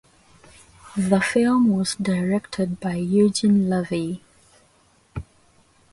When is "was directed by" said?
1.77-2.95